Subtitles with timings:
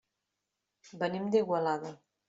[1.03, 1.97] Venim d'Igualada.